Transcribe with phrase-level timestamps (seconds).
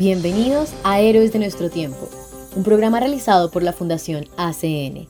[0.00, 2.08] Bienvenidos a Héroes de nuestro tiempo,
[2.56, 5.06] un programa realizado por la Fundación ACN.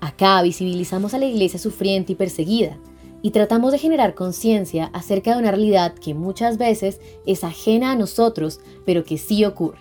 [0.00, 2.76] Acá visibilizamos a la iglesia sufriente y perseguida
[3.22, 7.94] y tratamos de generar conciencia acerca de una realidad que muchas veces es ajena a
[7.96, 9.78] nosotros, pero que sí ocurre.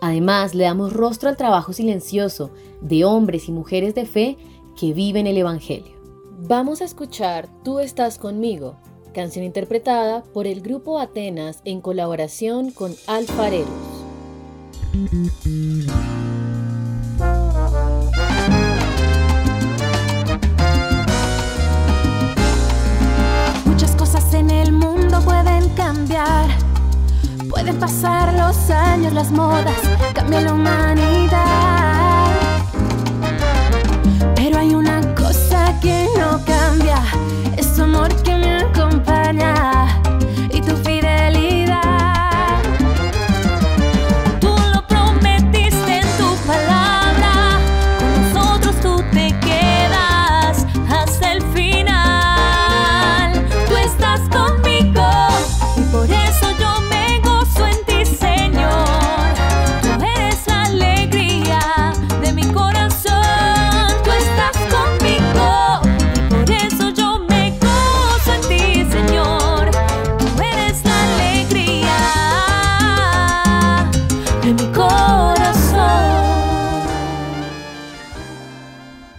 [0.00, 4.38] Además, le damos rostro al trabajo silencioso de hombres y mujeres de fe
[4.78, 5.96] que viven el Evangelio.
[6.46, 8.76] Vamos a escuchar Tú estás conmigo
[9.14, 13.68] canción interpretada por el grupo Atenas en colaboración con Alfareros.
[23.64, 26.50] Muchas cosas en el mundo pueden cambiar.
[27.48, 29.80] Pueden pasar los años, las modas,
[30.14, 31.73] cambia la humanidad.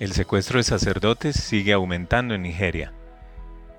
[0.00, 2.94] El secuestro de sacerdotes sigue aumentando en Nigeria.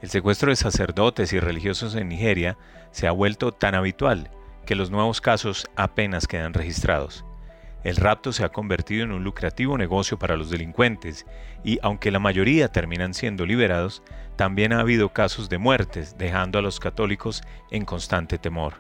[0.04, 2.60] El secuestro de sacerdotes y religiosos en Nigeria
[2.92, 4.30] se ha vuelto tan habitual
[4.68, 7.26] que los nuevos casos apenas quedan registrados.
[7.84, 11.26] El rapto se ha convertido en un lucrativo negocio para los delincuentes
[11.64, 14.04] y aunque la mayoría terminan siendo liberados,
[14.36, 18.76] también ha habido casos de muertes, dejando a los católicos en constante temor.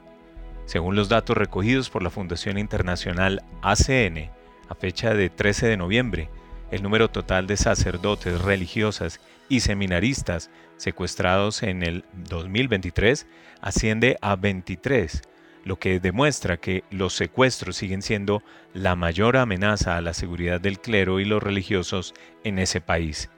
[0.66, 4.30] Según los datos recogidos por la Fundación Internacional ACN,
[4.69, 6.30] a fecha de 13 de noviembre,
[6.72, 13.28] el número total de sacerdotes, religiosas y seminaristas secuestrados en el 2023
[13.59, 15.22] asciende a 23,
[15.66, 18.42] lo que demuestra que los secuestros siguen siendo
[18.74, 23.30] la mayor amenaza a la seguridad del clero y los religiosos en ese país.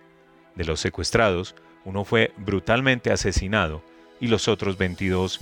[0.56, 3.84] De los secuestrados, uno fue brutalmente asesinado
[4.22, 5.42] y los otros 22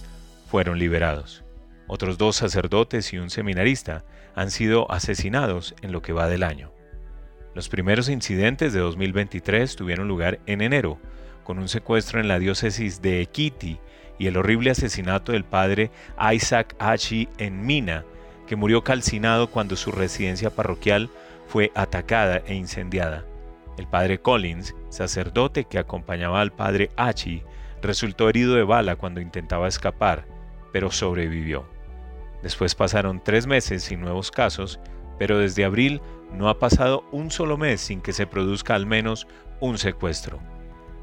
[0.49, 1.43] fueron liberados.
[1.87, 6.71] Otros dos sacerdotes y un seminarista han sido asesinados en lo que va del año.
[7.53, 10.99] Los primeros incidentes de 2023 tuvieron lugar en enero,
[11.43, 13.79] con un secuestro en la diócesis de Ekiti
[14.17, 15.91] y el horrible asesinato del padre
[16.33, 18.05] Isaac Hachi en Mina,
[18.47, 21.09] que murió calcinado cuando su residencia parroquial
[21.47, 23.25] fue atacada e incendiada.
[23.77, 27.43] El padre Collins, sacerdote que acompañaba al padre Hachi,
[27.81, 30.25] resultó herido de bala cuando intentaba escapar,
[30.71, 31.65] pero sobrevivió.
[32.43, 34.79] Después pasaron tres meses sin nuevos casos,
[35.19, 36.01] pero desde abril
[36.33, 39.27] no ha pasado un solo mes sin que se produzca al menos
[39.59, 40.39] un secuestro.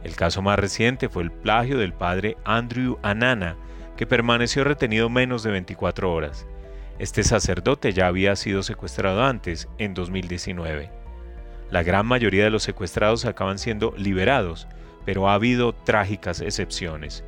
[0.02, 3.56] El caso más reciente fue el plagio del padre Andrew Anana,
[3.96, 6.46] que permaneció retenido menos de 24 horas.
[6.98, 10.90] Este sacerdote ya había sido secuestrado antes, en 2019.
[11.70, 14.66] La gran mayoría de los secuestrados acaban siendo liberados,
[15.04, 17.24] pero ha habido trágicas excepciones.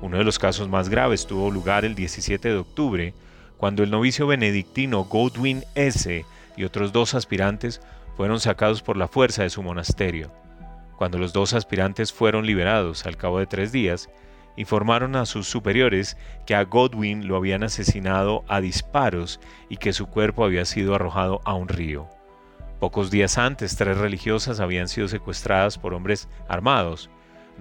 [0.00, 3.14] Uno de los casos más graves tuvo lugar el 17 de octubre,
[3.56, 6.24] cuando el novicio benedictino Godwin S.
[6.56, 7.80] y otros dos aspirantes
[8.16, 10.30] fueron sacados por la fuerza de su monasterio.
[10.96, 14.08] Cuando los dos aspirantes fueron liberados al cabo de tres días,
[14.56, 16.16] informaron a sus superiores
[16.46, 21.40] que a Godwin lo habían asesinado a disparos y que su cuerpo había sido arrojado
[21.44, 22.08] a un río.
[22.78, 27.10] Pocos días antes, tres religiosas habían sido secuestradas por hombres armados.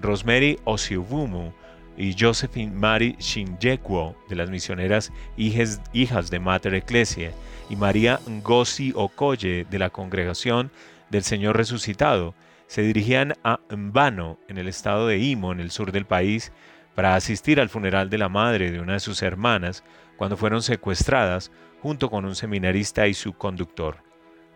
[0.02, 1.54] Rosemary Osiubumu
[2.02, 7.32] y Josephine Mary Shinjekwo de las misioneras hijas de Mater Ecclesia
[7.70, 10.72] y María Ngozi Okoye de la congregación
[11.12, 12.34] del Señor Resucitado
[12.66, 16.52] se dirigían a Mbano en el estado de Imo en el sur del país
[16.96, 19.84] para asistir al funeral de la madre de una de sus hermanas
[20.18, 21.52] cuando fueron secuestradas
[21.84, 23.98] junto con un seminarista y su conductor.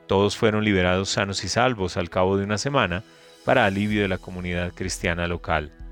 [0.07, 3.03] Todos fueron liberados sanos y salvos al cabo de una semana
[3.43, 5.84] para alivio de la comunidad cristiana local.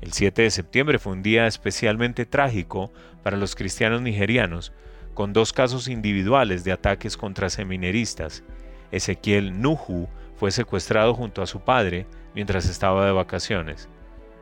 [0.00, 2.92] El 7 de septiembre fue un día especialmente trágico
[3.22, 4.72] para los cristianos nigerianos,
[5.14, 8.44] con dos casos individuales de ataques contra seminaristas.
[8.92, 13.88] Ezequiel Nuhu fue secuestrado junto a su padre mientras estaba de vacaciones.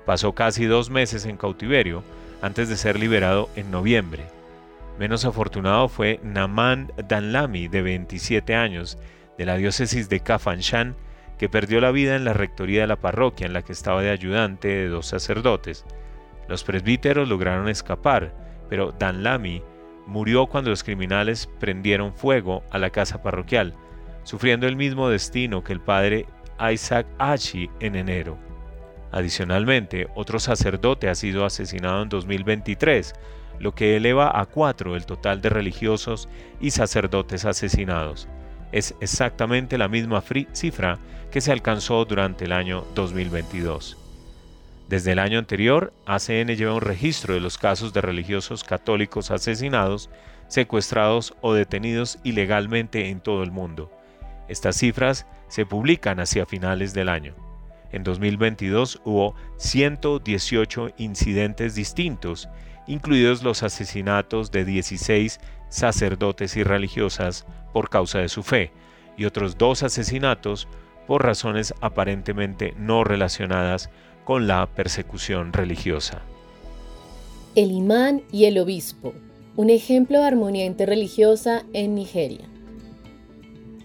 [0.04, 2.04] Pasó casi dos meses en cautiverio
[2.42, 4.24] antes de ser liberado en noviembre.
[4.98, 8.98] Menos afortunado fue Naman Danlami, de 27 años,
[9.38, 10.94] de la diócesis de Kafanshan,
[11.38, 14.10] que perdió la vida en la rectoría de la parroquia en la que estaba de
[14.10, 15.84] ayudante de dos sacerdotes.
[16.48, 18.32] Los presbíteros lograron escapar,
[18.68, 19.62] pero Danlami
[20.06, 23.74] murió cuando los criminales prendieron fuego a la casa parroquial,
[24.22, 26.26] sufriendo el mismo destino que el padre
[26.72, 28.38] Isaac Ashi en enero.
[29.12, 33.14] Adicionalmente, otro sacerdote ha sido asesinado en 2023,
[33.58, 36.28] lo que eleva a cuatro el total de religiosos
[36.60, 38.28] y sacerdotes asesinados.
[38.72, 40.22] Es exactamente la misma
[40.52, 40.98] cifra
[41.30, 43.96] que se alcanzó durante el año 2022.
[44.88, 50.10] Desde el año anterior, ACN lleva un registro de los casos de religiosos católicos asesinados,
[50.48, 53.90] secuestrados o detenidos ilegalmente en todo el mundo.
[54.48, 57.34] Estas cifras se publican hacia finales del año.
[57.90, 62.48] En 2022 hubo 118 incidentes distintos,
[62.86, 67.44] incluidos los asesinatos de 16 sacerdotes y religiosas
[67.76, 68.70] por causa de su fe,
[69.18, 70.66] y otros dos asesinatos
[71.06, 73.90] por razones aparentemente no relacionadas
[74.24, 76.22] con la persecución religiosa.
[77.54, 79.12] El imán y el obispo,
[79.56, 82.48] un ejemplo de armonía interreligiosa en Nigeria.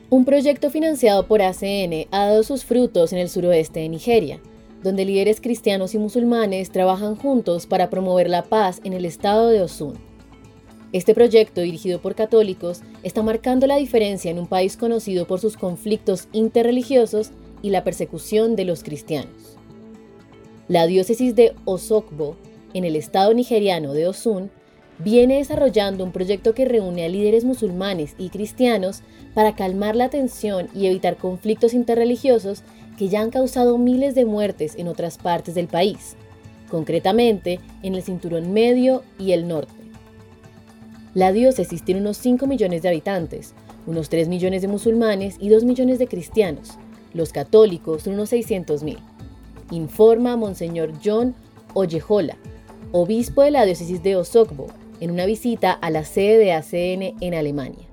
[0.09, 4.39] Un proyecto financiado por ACN ha dado sus frutos en el suroeste de Nigeria,
[4.81, 9.61] donde líderes cristianos y musulmanes trabajan juntos para promover la paz en el estado de
[9.61, 10.10] Osun.
[10.93, 15.55] Este proyecto, dirigido por católicos, está marcando la diferencia en un país conocido por sus
[15.55, 19.57] conflictos interreligiosos y la persecución de los cristianos.
[20.67, 22.35] La diócesis de Osogbo,
[22.73, 24.51] en el estado nigeriano de Osun,
[24.99, 29.01] viene desarrollando un proyecto que reúne a líderes musulmanes y cristianos
[29.33, 32.63] para calmar la tensión y evitar conflictos interreligiosos
[32.97, 36.15] que ya han causado miles de muertes en otras partes del país,
[36.69, 39.80] concretamente en el cinturón medio y el norte.
[41.13, 43.53] La diócesis tiene unos 5 millones de habitantes,
[43.85, 46.77] unos 3 millones de musulmanes y 2 millones de cristianos.
[47.13, 48.97] Los católicos son unos 600 mil.
[49.71, 51.35] Informa Monseñor John
[51.73, 52.37] Oyejola,
[52.93, 54.67] obispo de la diócesis de Osogbo,
[55.01, 57.87] en una visita a la sede de ACN en Alemania.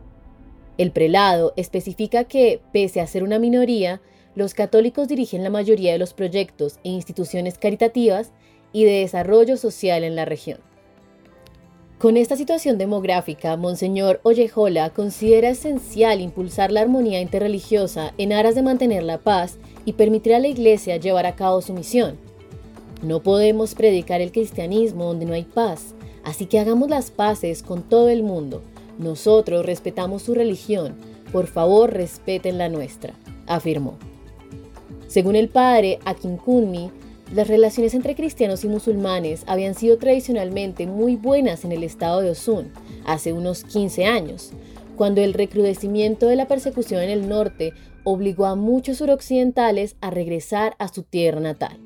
[0.77, 4.01] El prelado especifica que, pese a ser una minoría,
[4.37, 8.31] los católicos dirigen la mayoría de los proyectos e instituciones caritativas
[8.73, 10.68] y de desarrollo social en la región.
[11.99, 18.63] Con esta situación demográfica, Monseñor Oyejola considera esencial impulsar la armonía interreligiosa en aras de
[18.63, 22.17] mantener la paz y permitir a la Iglesia llevar a cabo su misión.
[23.03, 27.83] No podemos predicar el cristianismo donde no hay paz, así que hagamos las paces con
[27.83, 28.63] todo el mundo.
[29.01, 30.95] Nosotros respetamos su religión,
[31.33, 33.15] por favor respeten la nuestra,
[33.49, 33.99] afirmó.
[35.09, 36.93] Según el padre Akinkunmi,
[37.35, 42.31] las relaciones entre cristianos y musulmanes habían sido tradicionalmente muy buenas en el estado de
[42.31, 42.73] Osun
[43.05, 44.53] hace unos 15 años,
[44.97, 50.75] cuando el recrudecimiento de la persecución en el norte obligó a muchos suroccidentales a regresar
[50.79, 51.79] a su tierra natal.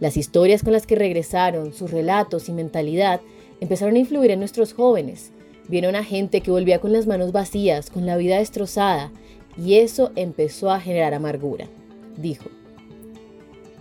[0.00, 3.20] Las historias con las que regresaron, sus relatos y mentalidad
[3.60, 5.30] empezaron a influir en nuestros jóvenes.
[5.68, 9.12] Vieron a gente que volvía con las manos vacías, con la vida destrozada,
[9.56, 11.68] y eso empezó a generar amargura,
[12.16, 12.59] dijo.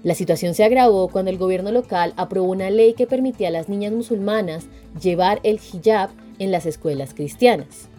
[0.01, 3.67] La situación se agravó cuando el gobierno local aprobó una ley que permitía a las
[3.67, 4.67] niñas musulmanas
[5.01, 7.89] llevar el hijab en las escuelas cristianas.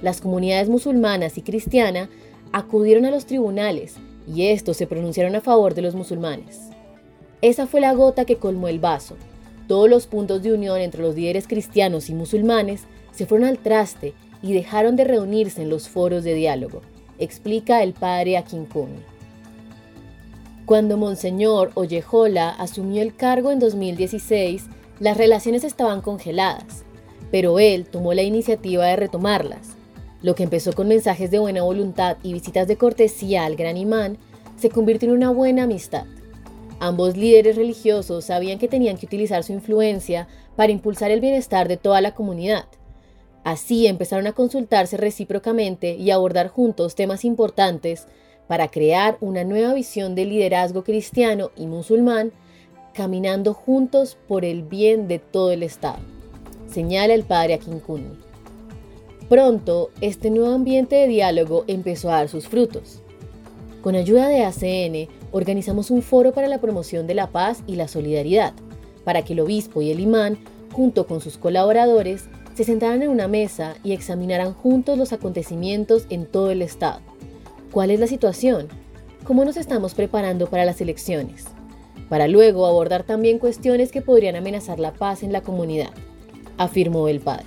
[0.00, 2.08] Las comunidades musulmanas y cristiana
[2.52, 6.70] acudieron a los tribunales y estos se pronunciaron a favor de los musulmanes.
[7.42, 9.16] Esa fue la gota que colmó el vaso.
[9.68, 14.14] Todos los puntos de unión entre los líderes cristianos y musulmanes se fueron al traste
[14.42, 16.80] y dejaron de reunirse en los foros de diálogo,
[17.18, 19.15] explica el padre Akinkumi.
[20.66, 24.64] Cuando Monseñor Oyejola asumió el cargo en 2016,
[24.98, 26.82] las relaciones estaban congeladas,
[27.30, 29.76] pero él tomó la iniciativa de retomarlas.
[30.22, 34.18] Lo que empezó con mensajes de buena voluntad y visitas de cortesía al gran imán,
[34.56, 36.04] se convirtió en una buena amistad.
[36.80, 41.76] Ambos líderes religiosos sabían que tenían que utilizar su influencia para impulsar el bienestar de
[41.76, 42.64] toda la comunidad.
[43.44, 48.08] Así empezaron a consultarse recíprocamente y abordar juntos temas importantes
[48.48, 52.32] para crear una nueva visión de liderazgo cristiano y musulmán,
[52.92, 55.98] caminando juntos por el bien de todo el Estado,
[56.70, 58.16] señala el padre Akinkunmi.
[59.28, 63.02] Pronto, este nuevo ambiente de diálogo empezó a dar sus frutos.
[63.82, 67.88] Con ayuda de ACN, organizamos un foro para la promoción de la paz y la
[67.88, 68.52] solidaridad,
[69.04, 70.38] para que el obispo y el imán,
[70.72, 72.24] junto con sus colaboradores,
[72.54, 77.00] se sentaran en una mesa y examinaran juntos los acontecimientos en todo el estado.
[77.76, 78.68] ¿Cuál es la situación?
[79.24, 81.44] ¿Cómo nos estamos preparando para las elecciones?
[82.08, 85.90] Para luego abordar también cuestiones que podrían amenazar la paz en la comunidad,
[86.56, 87.44] afirmó el padre.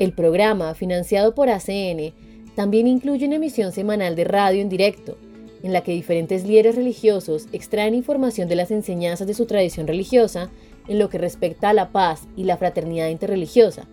[0.00, 2.12] El programa, financiado por ACN,
[2.56, 5.16] también incluye una emisión semanal de radio en directo,
[5.62, 10.50] en la que diferentes líderes religiosos extraen información de las enseñanzas de su tradición religiosa
[10.88, 13.86] en lo que respecta a la paz y la fraternidad interreligiosa,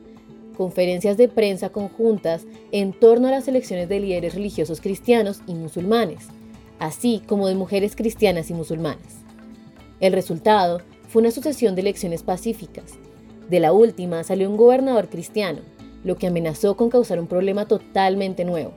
[0.58, 6.28] conferencias de prensa conjuntas en torno a las elecciones de líderes religiosos cristianos y musulmanes,
[6.80, 9.22] así como de mujeres cristianas y musulmanas.
[10.00, 12.94] El resultado fue una sucesión de elecciones pacíficas.
[13.50, 15.60] De la última salió un gobernador cristiano,
[16.04, 18.74] lo que amenazó con causar un problema totalmente nuevo.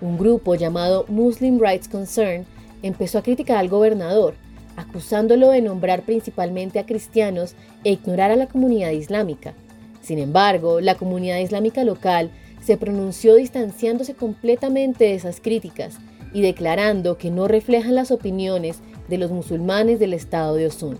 [0.00, 2.44] Un grupo llamado Muslim Rights Concern
[2.82, 4.34] empezó a criticar al gobernador,
[4.76, 9.54] acusándolo de nombrar principalmente a cristianos e ignorar a la comunidad islámica.
[10.02, 12.30] Sin embargo, la comunidad islámica local
[12.60, 15.96] se pronunció distanciándose completamente de esas críticas
[16.32, 20.98] y declarando que no reflejan las opiniones de los musulmanes del estado de Osun.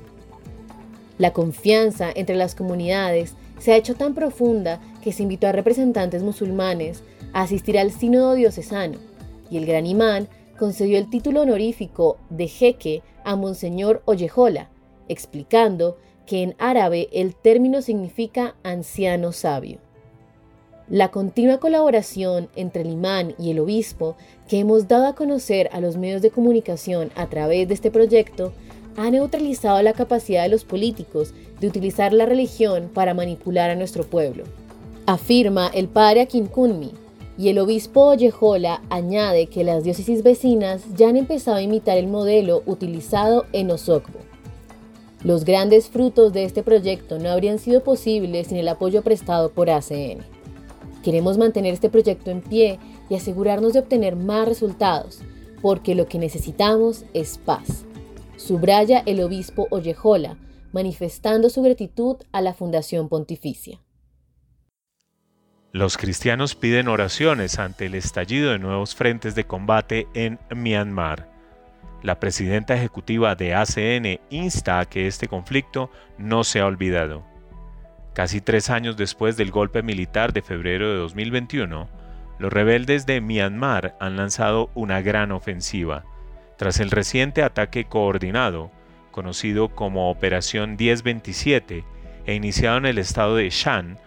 [1.19, 6.23] La confianza entre las comunidades se ha hecho tan profunda que se invitó a representantes
[6.23, 8.99] musulmanes a asistir al sínodo diocesano,
[9.51, 10.29] y el gran imán
[10.59, 14.69] concedió el título honorífico de jeque a Monseñor Ollejola,
[15.09, 19.79] explicando que en árabe el término significa anciano sabio.
[20.89, 24.17] La continua colaboración entre el imán y el obispo
[24.49, 28.53] que hemos dado a conocer a los medios de comunicación a través de este proyecto
[28.97, 34.05] ha neutralizado la capacidad de los políticos de utilizar la religión para manipular a nuestro
[34.05, 34.45] pueblo.
[35.07, 36.93] Afirma el padre Akin Kunmi,
[37.39, 42.07] y el obispo Ollejola añade que las diócesis vecinas ya han empezado a imitar el
[42.07, 44.32] modelo utilizado en Osogbo.
[45.25, 49.71] Los grandes frutos de este proyecto no habrían sido posibles sin el apoyo prestado por
[49.71, 50.19] ACN.
[51.05, 55.21] Queremos mantener este proyecto en pie y asegurarnos de obtener más resultados,
[55.61, 57.85] porque lo que necesitamos es paz
[58.43, 60.37] subraya el obispo Ollejola,
[60.73, 63.81] manifestando su gratitud a la Fundación Pontificia.
[65.71, 71.32] Los cristianos piden oraciones ante el estallido de nuevos frentes de combate en Myanmar.
[72.03, 77.25] La presidenta ejecutiva de ACN insta a que este conflicto no sea olvidado.
[78.13, 81.89] Casi tres años después del golpe militar de febrero de 2021,
[82.39, 86.05] los rebeldes de Myanmar han lanzado una gran ofensiva
[86.63, 88.71] tras el reciente ataque coordinado,
[89.11, 91.85] conocido como Operación 1027,
[92.25, 93.99] e iniciado en el estado de Shan,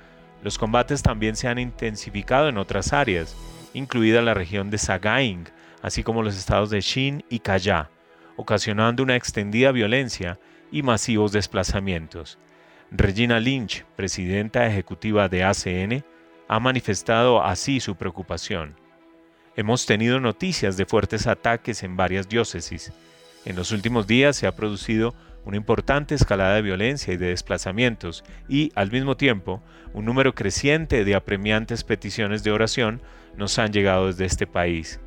[0.42, 3.36] los combates también se han intensificado en otras áreas,
[3.74, 5.50] incluida la región de Sagaing,
[5.86, 7.92] así como los estados de Shin y Kaya,
[8.38, 10.40] ocasionando una extendida violencia
[10.72, 12.40] y masivos desplazamientos.
[12.90, 16.04] Regina Lynch, presidenta ejecutiva de ACN,
[16.48, 18.74] ha manifestado así su preocupación.
[19.56, 22.92] Hemos tenido noticias de fuertes ataques en varias diócesis.
[23.46, 25.14] En los últimos días se ha producido
[25.46, 29.62] una importante escalada de violencia y de desplazamientos y, al mismo tiempo,
[29.94, 33.04] un número creciente de apremiantes peticiones de oración
[33.38, 35.00] nos han llegado desde este país.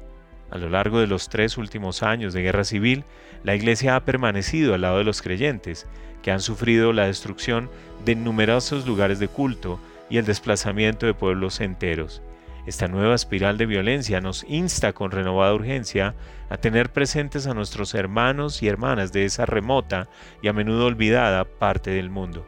[0.51, 3.05] A lo largo de los tres últimos años de guerra civil,
[3.45, 5.87] la Iglesia ha permanecido al lado de los creyentes,
[6.23, 7.71] que han sufrido la destrucción
[8.05, 9.79] de numerosos lugares de culto
[10.11, 12.23] y el desplazamiento de pueblos enteros.
[12.67, 16.15] Esta nueva espiral de violencia nos insta con renovada urgencia
[16.51, 20.09] a tener presentes a nuestros hermanos y hermanas de esa remota
[20.43, 22.47] y a menudo olvidada parte del mundo.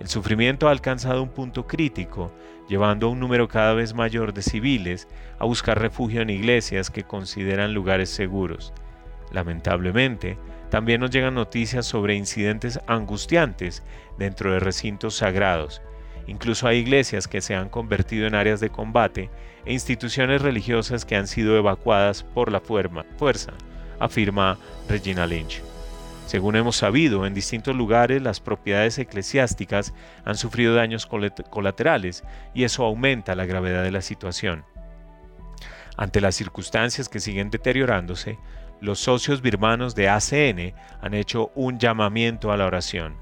[0.00, 2.32] El sufrimiento ha alcanzado un punto crítico,
[2.72, 5.06] llevando a un número cada vez mayor de civiles
[5.38, 8.72] a buscar refugio en iglesias que consideran lugares seguros.
[9.30, 10.38] Lamentablemente,
[10.70, 13.82] también nos llegan noticias sobre incidentes angustiantes
[14.16, 15.82] dentro de recintos sagrados,
[16.26, 19.30] Incluso hay iglesias que se han convertido en áreas de combate
[19.64, 23.52] e instituciones religiosas que han sido evacuadas por la fuerza,
[23.98, 25.71] afirma Regina Lynch.
[26.26, 29.92] Según hemos sabido, en distintos lugares las propiedades eclesiásticas
[30.24, 32.24] han sufrido daños colaterales
[32.54, 34.64] y eso aumenta la gravedad de la situación.
[35.96, 38.38] Ante las circunstancias que siguen deteriorándose,
[38.80, 43.16] los socios birmanos de ACN han hecho un llamamiento a la oración.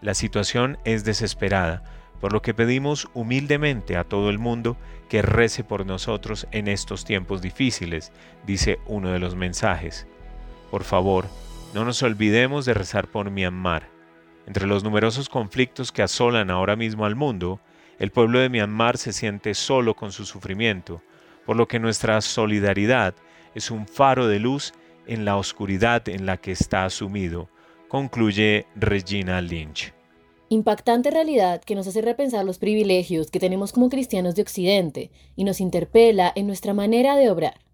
[0.00, 1.82] La situación es desesperada,
[2.20, 4.76] por lo que pedimos humildemente a todo el mundo
[5.08, 8.12] que rece por nosotros en estos tiempos difíciles,
[8.46, 10.06] dice uno de los mensajes.
[10.70, 11.26] Por favor,
[11.74, 13.88] no nos olvidemos de rezar por Myanmar.
[14.46, 17.60] Entre los numerosos conflictos que asolan ahora mismo al mundo,
[17.98, 21.02] el pueblo de Myanmar se siente solo con su sufrimiento,
[21.46, 23.14] por lo que nuestra solidaridad
[23.54, 24.72] es un faro de luz
[25.06, 27.48] en la oscuridad en la que está sumido,
[27.88, 29.92] concluye Regina Lynch.
[30.48, 35.44] Impactante realidad que nos hace repensar los privilegios que tenemos como cristianos de Occidente y
[35.44, 37.69] nos interpela en nuestra manera de obrar.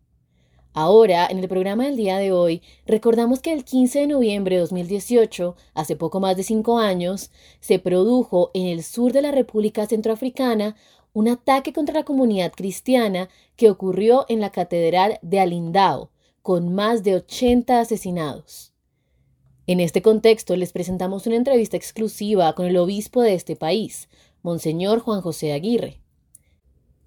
[0.78, 4.61] Ahora, en el programa del día de hoy, recordamos que el 15 de noviembre de
[4.61, 7.30] 2018, hace poco más de cinco años,
[7.61, 10.76] se produjo en el sur de la República Centroafricana
[11.14, 16.11] un ataque contra la comunidad cristiana que ocurrió en la Catedral de Alindao,
[16.42, 18.75] con más de 80 asesinados.
[19.66, 24.11] En este contexto les presentamos una entrevista exclusiva con el obispo de este país,
[24.42, 26.02] Monseñor Juan José Aguirre.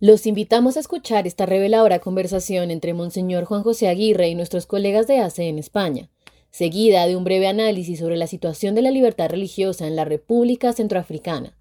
[0.01, 5.07] Los invitamos a escuchar esta reveladora conversación entre Monseñor Juan José Aguirre y nuestros colegas
[5.07, 6.07] de ACE en España,
[6.51, 10.71] seguida de un breve análisis sobre la situación de la libertad religiosa en la República
[10.71, 11.57] Centroafricana.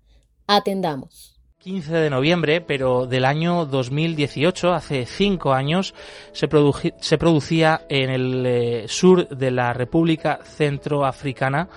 [0.47, 1.37] Atendamos.
[1.59, 5.93] 15 de noviembre, pero del año 2018, hace cinco años,
[6.31, 11.69] se, producía en el eh, sur de la República Centroafricana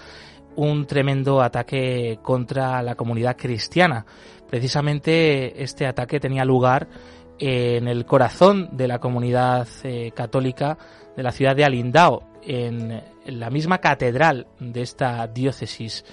[0.55, 4.05] un tremendo ataque contra la comunidad cristiana.
[4.51, 6.89] Precisamente este ataque tenía lugar
[7.39, 10.77] en el corazón de la comunidad eh, católica
[11.15, 16.03] de la ciudad de Alindao, en la misma catedral de esta diócesis.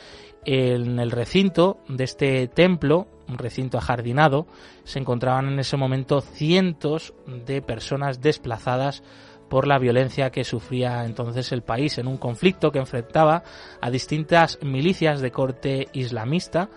[0.45, 4.47] En el recinto de este templo, un recinto ajardinado,
[4.85, 9.02] se encontraban en ese momento cientos de personas desplazadas
[9.50, 13.42] por la violencia que sufría entonces el país en un conflicto que enfrentaba
[13.80, 16.68] a distintas milicias de corte islamista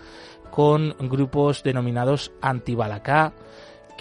[0.51, 3.33] con grupos denominados antibalacá,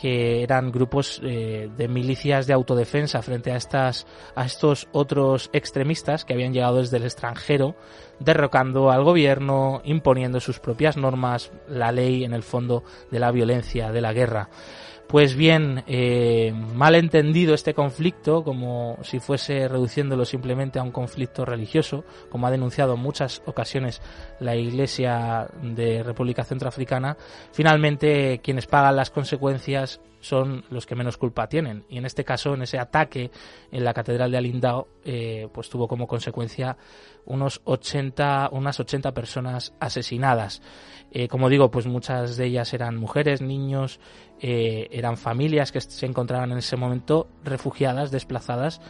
[0.00, 6.24] que eran grupos eh, de milicias de autodefensa frente a estas a estos otros extremistas
[6.24, 7.74] que habían llegado desde el extranjero
[8.18, 13.92] derrocando al gobierno imponiendo sus propias normas la ley en el fondo de la violencia
[13.92, 14.48] de la guerra
[15.10, 21.44] pues bien, eh, mal entendido este conflicto, como si fuese reduciéndolo simplemente a un conflicto
[21.44, 24.00] religioso, como ha denunciado en muchas ocasiones
[24.38, 27.16] la Iglesia de República Centroafricana,
[27.50, 31.84] finalmente quienes pagan las consecuencias son los que menos culpa tienen.
[31.88, 33.30] Y en este caso, en ese ataque
[33.70, 36.76] en la Catedral de Alindao, eh, pues tuvo como consecuencia
[37.26, 40.62] unos 80, unas 80 personas asesinadas.
[41.10, 43.98] Eh, como digo, pues muchas de ellas eran mujeres, niños,
[44.40, 48.80] eh, eran familias que se encontraban en ese momento refugiadas, desplazadas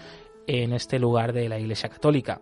[0.46, 2.40] en este lugar de la Iglesia Católica.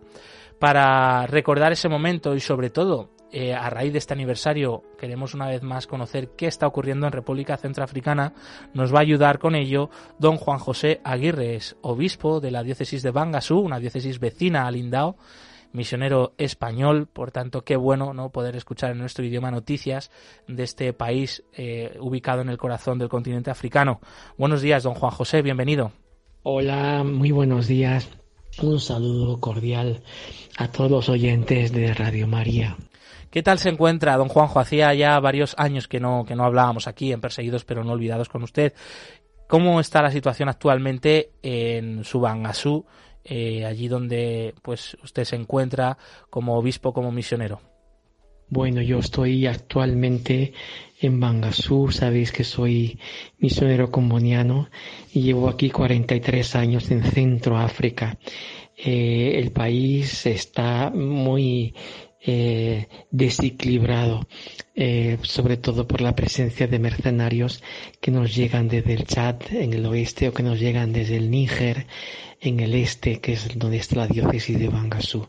[0.59, 5.47] Para recordar ese momento y sobre todo eh, a raíz de este aniversario queremos una
[5.47, 8.33] vez más conocer qué está ocurriendo en República Centroafricana,
[8.73, 13.11] nos va a ayudar con ello don Juan José Aguirre, obispo de la diócesis de
[13.11, 15.17] Bangasú, una diócesis vecina a Lindao,
[15.71, 20.11] misionero español, por tanto qué bueno no poder escuchar en nuestro idioma noticias
[20.47, 23.99] de este país eh, ubicado en el corazón del continente africano.
[24.37, 25.91] Buenos días, don Juan José, bienvenido.
[26.43, 28.09] Hola, muy buenos días.
[28.61, 30.01] Un saludo cordial
[30.57, 32.75] a todos los oyentes de Radio María.
[33.31, 34.59] ¿Qué tal se encuentra, don Juanjo?
[34.59, 38.27] Hacía ya varios años que no, que no hablábamos aquí en Perseguidos pero no olvidados
[38.27, 38.73] con usted.
[39.47, 42.85] ¿Cómo está la situación actualmente en Subangasú,
[43.23, 45.97] eh, allí donde pues usted se encuentra
[46.29, 47.61] como obispo, como misionero?
[48.47, 50.53] Bueno, yo estoy actualmente
[50.99, 52.99] en Bangasú, sabéis que soy
[53.37, 54.69] misionero comboniano
[55.13, 58.17] y llevo aquí 43 años en Centro África.
[58.75, 61.75] Eh, el país está muy
[62.21, 64.27] eh, desequilibrado,
[64.75, 67.63] eh, sobre todo por la presencia de mercenarios
[68.01, 71.31] que nos llegan desde el Chad en el oeste o que nos llegan desde el
[71.31, 71.87] Níger
[72.41, 75.27] en el este, que es donde está la diócesis de Bangasú.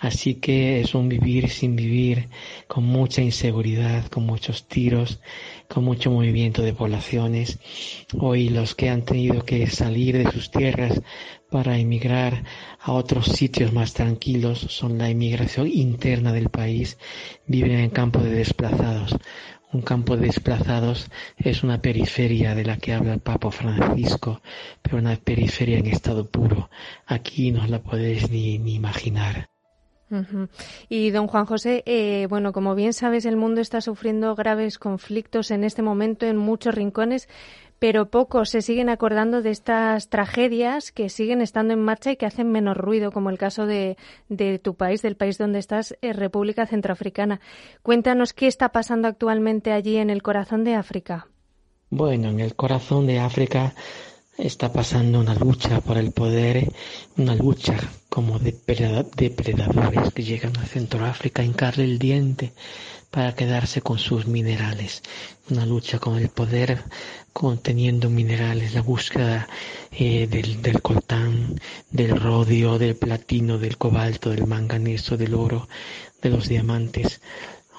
[0.00, 2.30] Así que es un vivir sin vivir,
[2.66, 5.20] con mucha inseguridad, con muchos tiros,
[5.68, 7.58] con mucho movimiento de poblaciones.
[8.18, 11.02] Hoy los que han tenido que salir de sus tierras
[11.50, 12.44] para emigrar
[12.80, 16.98] a otros sitios más tranquilos son la inmigración interna del país,
[17.46, 19.16] viven en campo de desplazados.
[19.72, 24.40] Un campo de desplazados es una periferia de la que habla el Papa Francisco,
[24.82, 26.70] pero una periferia en estado puro.
[27.06, 29.48] Aquí no la podéis ni, ni imaginar.
[30.88, 35.52] Y don Juan José, eh, bueno, como bien sabes, el mundo está sufriendo graves conflictos
[35.52, 37.28] en este momento en muchos rincones,
[37.80, 42.26] pero pocos se siguen acordando de estas tragedias que siguen estando en marcha y que
[42.26, 43.96] hacen menos ruido, como el caso de,
[44.62, 47.40] tu país, del país donde estás, eh, República Centroafricana.
[47.82, 51.28] Cuéntanos qué está pasando actualmente allí en el corazón de África.
[51.88, 53.74] Bueno, en el corazón de África
[54.36, 56.70] está pasando una lucha por el poder,
[57.16, 57.78] una lucha
[58.10, 58.52] como de
[59.16, 62.52] depredadores que llegan a Centroáfrica a hincarle el diente
[63.10, 65.02] para quedarse con sus minerales.
[65.50, 66.84] Una lucha con el poder
[67.32, 69.48] conteniendo minerales, la búsqueda
[69.90, 75.68] eh, del, del coltán, del rodio, del platino, del cobalto, del manganeso, del oro,
[76.22, 77.20] de los diamantes.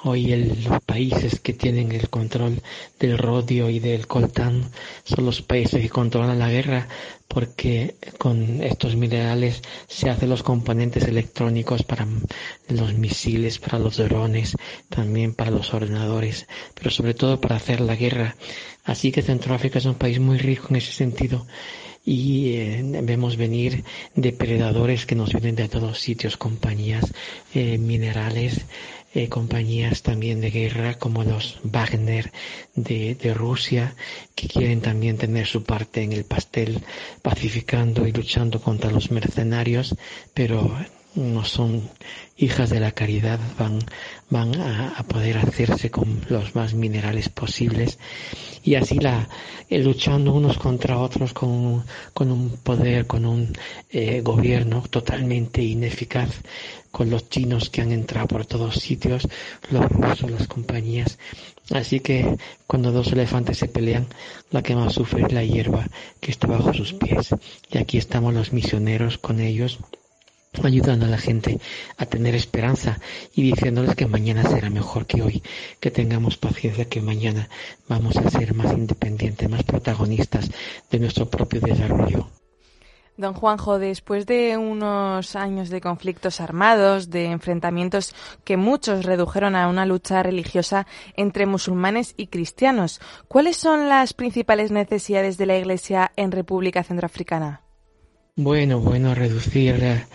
[0.04, 0.36] Hoy
[0.66, 2.60] los países que tienen el control
[3.00, 4.72] del rodio y del coltán
[5.04, 6.88] son los países que controlan la guerra
[7.28, 12.08] porque con estos minerales se hacen los componentes electrónicos para
[12.70, 14.58] los misiles, para los drones,
[14.90, 18.36] también para los ordenadores, pero sobre todo para hacer la guerra.
[18.84, 21.46] Así que Centroáfrica es un país muy rico en ese sentido
[22.04, 23.84] y eh, vemos venir
[24.16, 27.14] depredadores que nos vienen de todos sitios, compañías
[27.54, 28.66] eh, minerales,
[29.14, 32.32] eh, compañías también de guerra como los Wagner
[32.76, 33.96] de, de, Rusia,
[34.36, 36.82] que quieren también tener su parte en el pastel,
[37.22, 39.96] pacificando y luchando contra los mercenarios,
[40.34, 40.78] pero
[41.16, 41.90] no son
[42.38, 43.80] hijas de la caridad, van,
[44.30, 48.00] van a, poder hacerse con los más minerales posibles.
[48.64, 49.28] Y así la,
[49.70, 53.54] eh, luchando unos contra otros con, con un poder, con un
[53.90, 56.30] eh, gobierno totalmente ineficaz,
[56.92, 59.28] con los chinos que han entrado por todos sitios,
[59.70, 61.18] los rusos, las compañías.
[61.72, 64.08] Así que cuando dos elefantes se pelean,
[64.52, 65.88] la que más sufre es la hierba
[66.20, 67.30] que está bajo sus pies.
[67.72, 69.80] Y aquí estamos los misioneros con ellos
[70.64, 71.60] ayudando a la gente
[71.98, 73.00] a tener esperanza
[73.34, 75.42] y diciéndoles que mañana será mejor que hoy,
[75.80, 77.50] que tengamos paciencia, que mañana
[77.88, 80.52] vamos a ser más independientes, más protagonistas
[80.92, 82.30] de nuestro propio desarrollo.
[83.18, 89.68] Don Juanjo, después de unos años de conflictos armados, de enfrentamientos que muchos redujeron a
[89.68, 96.12] una lucha religiosa entre musulmanes y cristianos, ¿cuáles son las principales necesidades de la Iglesia
[96.16, 97.62] en República Centroafricana?
[98.36, 100.06] Bueno, bueno, reducir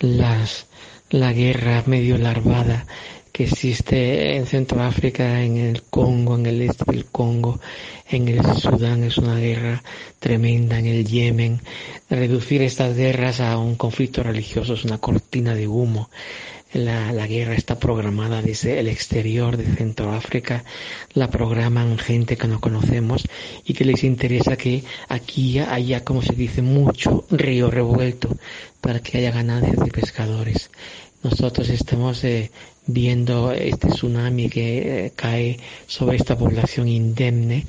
[0.00, 0.68] las,
[1.10, 2.86] la guerra medio larvada
[3.38, 7.60] que existe en Centroáfrica, en el Congo, en el este del Congo,
[8.10, 9.80] en el Sudán es una guerra
[10.18, 11.60] tremenda, en el Yemen.
[12.10, 16.10] Reducir estas guerras a un conflicto religioso es una cortina de humo.
[16.72, 20.64] La, la, guerra está programada desde el exterior de Centroáfrica,
[21.14, 23.22] la programan gente que no conocemos
[23.64, 28.36] y que les interesa que aquí haya, como se dice, mucho río revuelto
[28.80, 30.70] para que haya ganancias de pescadores.
[31.22, 32.50] Nosotros estamos eh,
[32.88, 37.66] viendo este tsunami que eh, cae sobre esta población indemne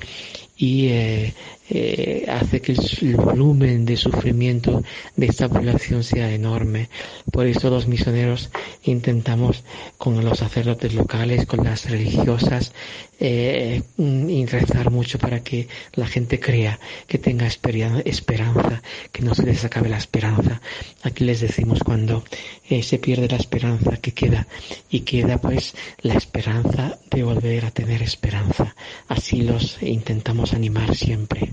[0.60, 1.34] y eh,
[1.70, 4.82] eh, hace que el, volumen de sufrimiento
[5.16, 6.90] de esta población sea enorme.
[7.32, 8.50] Por eso los misioneros
[8.82, 9.64] intentamos
[9.96, 12.74] con los sacerdotes locales, con las religiosas,
[13.22, 19.44] eh, y rezar mucho para que la gente crea, que tenga esperanza, que no se
[19.44, 20.62] les acabe la esperanza.
[21.02, 22.24] Aquí les decimos cuando
[22.68, 24.48] eh, se pierde la esperanza que queda
[24.88, 28.74] y queda pues la esperanza de volver a tener esperanza.
[29.06, 31.52] Así los intentamos animar siempre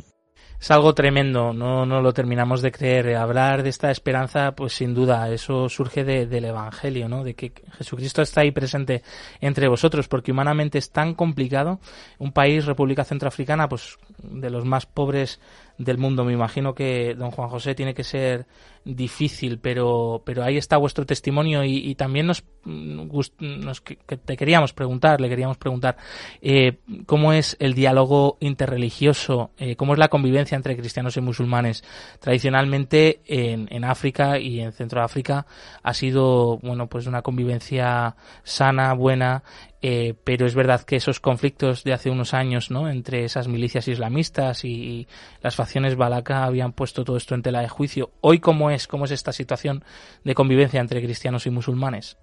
[0.60, 3.16] es algo tremendo, no, no lo terminamos de creer.
[3.16, 7.24] Hablar de esta esperanza, pues sin duda, eso surge del Evangelio, ¿no?
[7.24, 9.04] De que Jesucristo está ahí presente
[9.40, 11.80] entre vosotros, porque humanamente es tan complicado.
[12.18, 15.40] Un país, República Centroafricana, pues de los más pobres
[15.78, 16.24] del mundo.
[16.26, 18.46] Me imagino que don Juan José tiene que ser
[18.84, 25.20] difícil, pero, pero ahí está vuestro testimonio y, también nos, nos que, te queríamos preguntar,
[25.20, 25.98] le queríamos preguntar
[26.42, 31.84] eh, cómo es el diálogo interreligioso, eh, cómo es la convivencia entre cristianos y musulmanes.
[32.20, 35.46] Tradicionalmente en, en África y en Centroáfrica
[35.84, 39.44] ha sido bueno pues una convivencia sana, buena
[39.82, 42.90] eh, pero es verdad que esos conflictos de hace unos años, ¿no?
[42.90, 45.08] Entre esas milicias islamistas y,
[45.42, 48.12] las facciones balaca habían puesto todo esto en tela de juicio.
[48.22, 48.88] Hoy, ¿cómo es?
[48.88, 49.84] ¿Cómo es esta situación
[50.24, 52.18] de convivencia entre cristianos y musulmanes?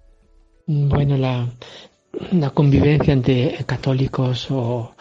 [0.67, 4.93] Bueno, la, convivencia entre católicos o,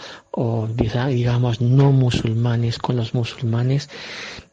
[1.09, 3.89] digamos no musulmanes con los musulmanes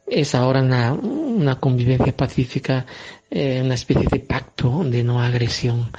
[0.06, 2.86] es ahora una, una convivencia pacífica,
[3.30, 5.90] eh, una especie de pacto de no agresión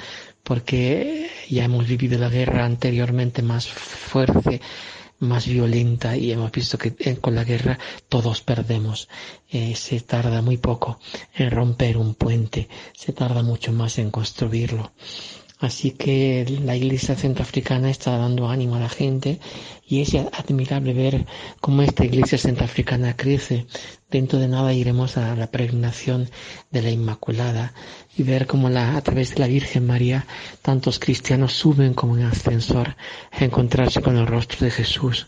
[0.43, 4.61] porque ya hemos vivido la guerra anteriormente más fuerte,
[5.19, 7.79] más violenta y hemos visto que eh, con la guerra
[8.09, 9.07] todos perdemos.
[9.49, 10.99] Eh, se tarda muy poco
[11.35, 14.91] en romper un puente, se tarda mucho más en construirlo.
[15.63, 19.39] Así que la iglesia centroafricana está dando ánimo a la gente
[19.87, 21.25] y es admirable ver
[21.61, 23.65] cómo esta iglesia centroafricana crece.
[24.11, 26.29] Dentro de nada iremos a la peregrinación
[26.69, 27.71] de la Inmaculada
[28.17, 30.25] y ver cómo la, a través de la Virgen María
[30.61, 32.97] tantos cristianos suben como en ascensor
[33.31, 35.27] a encontrarse con el rostro de Jesús.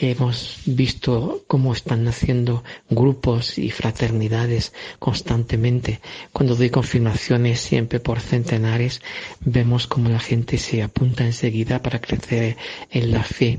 [0.00, 6.00] Hemos visto cómo están naciendo grupos y fraternidades constantemente.
[6.32, 9.02] Cuando doy confirmaciones siempre por centenares,
[9.40, 12.56] vemos cómo la gente se apunta enseguida para crecer
[12.92, 13.58] en la fe.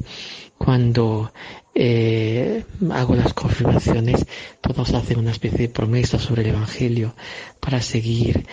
[0.58, 1.34] Cuando
[1.76, 4.26] eh, hago las confirmaciones,
[4.62, 7.16] todos hacen una especie de promesa sobre el Evangelio
[7.60, 8.46] para seguir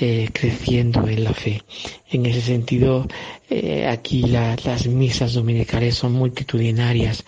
[0.00, 1.62] eh, creciendo en la fe.
[2.10, 3.06] En ese sentido,
[3.48, 7.24] eh, aquí las misas dominicales son multitudinarias.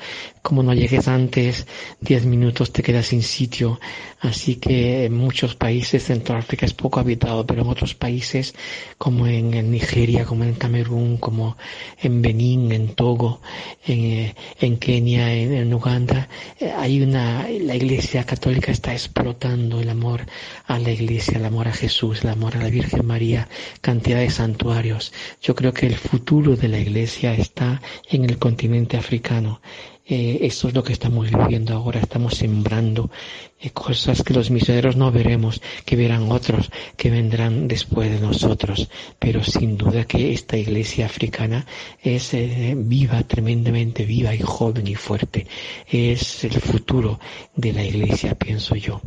[0.46, 1.66] Como no llegues antes,
[2.00, 3.80] diez minutos te quedas sin sitio.
[4.20, 8.54] Así que en muchos países, Centroáfrica es poco habitado, pero en otros países,
[8.96, 11.56] como en, Nigeria, como en Camerún, como
[12.00, 13.40] en Benín, en Togo,
[13.84, 16.28] en, en Kenia, en, en Uganda,
[16.60, 20.26] eh, hay una, la iglesia católica está explotando el amor
[20.68, 23.48] a la iglesia, el amor a Jesús, el amor a la Virgen María,
[23.80, 25.12] cantidad de santuarios.
[25.42, 29.60] Yo creo que el futuro de la iglesia está en el continente africano.
[30.08, 33.10] Eh, eso es lo que estamos viviendo ahora, estamos sembrando
[33.60, 38.88] eh, cosas que los misioneros no veremos, que verán otros que vendrán después de nosotros.
[39.18, 41.66] Pero sin duda que esta iglesia africana
[42.00, 45.48] es eh, viva, tremendamente viva y joven y fuerte.
[45.88, 47.18] Es el futuro
[47.56, 49.00] de la iglesia, pienso yo.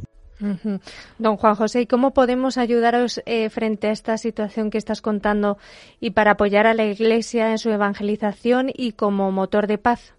[1.17, 5.57] Don Juan José, ¿y cómo podemos ayudaros frente a esta situación que estás contando
[5.99, 10.13] y para apoyar a la Iglesia en su evangelización y como motor de paz?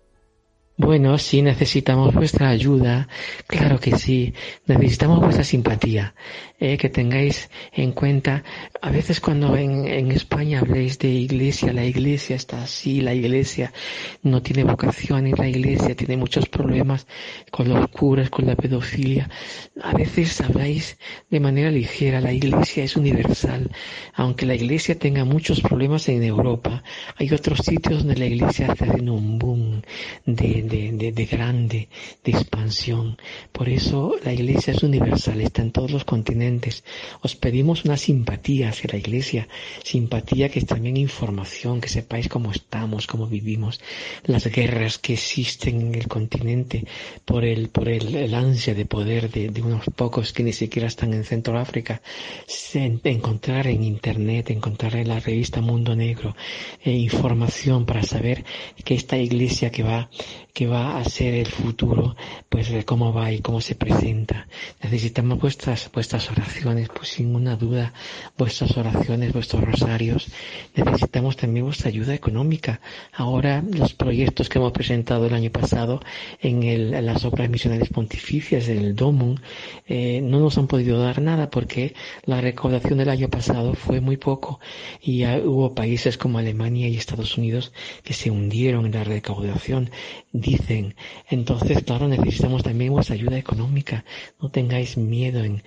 [0.83, 3.07] Bueno, sí necesitamos vuestra ayuda,
[3.47, 4.33] claro que sí,
[4.65, 6.15] necesitamos vuestra simpatía,
[6.61, 8.45] eh, que tengáis en cuenta,
[8.81, 13.73] a veces cuando en, en, España habléis de iglesia, la iglesia está así, la iglesia
[14.23, 17.07] no tiene vocación y la iglesia tiene muchos problemas
[17.51, 19.29] con los curas, con la pedofilia,
[19.83, 20.99] a veces habláis
[21.31, 23.71] de manera ligera, la iglesia es universal,
[24.15, 26.83] aunque la iglesia tenga muchos problemas en Europa,
[27.17, 29.83] hay otros sitios donde la iglesia está haciendo un boom
[30.27, 31.89] de de, grande,
[32.25, 33.17] de expansión.
[33.53, 36.50] Por eso la Iglesia es universal, está en todos los continentes.
[37.23, 39.49] Os pedimos una simpatía hacia la Iglesia,
[39.85, 43.81] simpatía que es también información, que sepáis cómo estamos, cómo vivimos,
[44.25, 46.85] las guerras que existen en el continente
[47.25, 51.25] por el, por el, ansia de poder de, unos pocos que ni siquiera están en
[51.25, 52.03] Centro África.
[53.05, 56.35] encontrar en Internet, encontrar en la revista Mundo Negro
[56.85, 58.45] eh, información para saber
[58.85, 60.11] que esta Iglesia que va
[60.53, 62.17] que va a ser el futuro,
[62.49, 64.49] pues de cómo va y cómo se presenta.
[64.83, 66.40] Necesitamos vuestras, vuestras oraciones,
[66.95, 67.93] pues sin ninguna duda,
[68.37, 70.29] vuestras oraciones, vuestros rosarios.
[70.75, 72.81] Necesitamos también vuestra ayuda económica.
[73.13, 76.01] Ahora los proyectos que hemos presentado el año pasado
[76.41, 79.41] en, en las obras misionales pontificias, en el DOMUN,
[79.87, 84.17] eh, no nos han podido dar nada porque la recaudación del año pasado fue muy
[84.17, 84.61] poco
[85.01, 87.73] y hubo países como Alemania y Estados Unidos
[88.03, 89.91] que se hundieron en la recaudación
[90.33, 90.95] dicen.
[91.29, 94.05] Entonces, claro, necesitamos también vuestra ayuda económica.
[94.41, 95.63] No tengáis miedo en,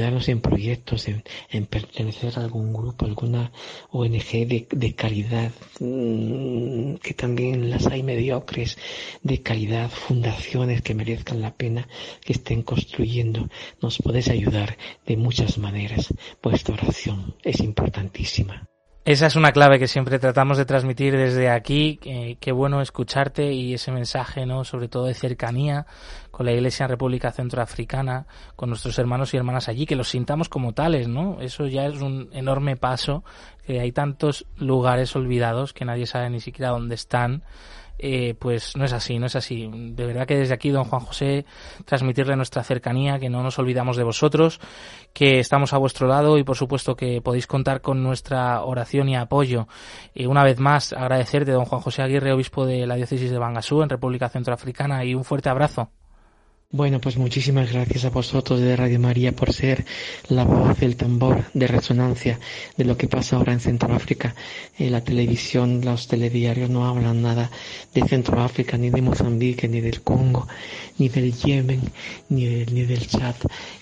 [0.00, 3.52] ayudarnos en proyectos, en, pertenecer a algún grupo, alguna
[3.90, 8.78] ONG de, de caridad, mm, que también las hay mediocres,
[9.22, 11.86] de caridad, fundaciones que merezcan la pena,
[12.24, 13.48] que estén construyendo.
[13.82, 16.14] Nos podéis ayudar de muchas maneras.
[16.42, 18.69] Vuestra oración es importantísima.
[19.02, 21.98] Esa es una clave que siempre tratamos de transmitir desde aquí.
[22.38, 24.62] qué bueno escucharte y ese mensaje, ¿no?
[24.62, 25.86] Sobre todo de cercanía
[26.30, 30.50] con la Iglesia en República Centroafricana, con nuestros hermanos y hermanas allí, que los sintamos
[30.50, 31.40] como tales, ¿no?
[31.40, 33.24] Eso ya es un enorme paso.
[33.66, 37.42] Que hay tantos lugares olvidados que nadie sabe ni siquiera dónde están
[38.02, 39.70] eh, pues no es así, no es así.
[39.72, 41.44] De verdad que desde aquí, don Juan José,
[41.84, 44.60] transmitirle nuestra cercanía, que no nos olvidamos de vosotros,
[45.12, 49.16] que estamos a vuestro lado y por supuesto que podéis contar con nuestra oración y
[49.16, 49.68] apoyo.
[50.14, 53.82] Y una vez más, agradecerte, don Juan José Aguirre, obispo de la diócesis de Bangasú,
[53.82, 55.90] en República Centroafricana, y un fuerte abrazo.
[56.72, 59.84] Bueno, pues muchísimas gracias a vosotros de Radio María por ser
[60.28, 62.38] la voz, el tambor de resonancia
[62.76, 64.36] de lo que pasa ahora en Centroáfrica.
[64.78, 67.50] En eh, la televisión, los telediarios no hablan nada
[67.92, 70.46] de Centroáfrica, ni de Mozambique, ni del Congo,
[70.98, 71.80] ni del Yemen,
[72.28, 73.34] ni, ni del Chad.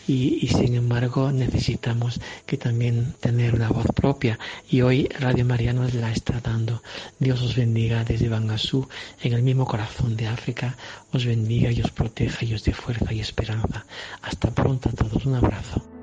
[0.06, 4.38] Y, sin embargo necesitamos que también tener una voz propia.
[4.70, 6.82] Y hoy Radio María nos la está dando.
[7.18, 8.88] Dios os bendiga desde Bangasú,
[9.22, 10.78] en el mismo corazón de África.
[11.12, 13.84] Os bendiga y os proteja y os dé fuerza y esperanza.
[14.22, 15.97] Hasta pronto a todos, un abrazo.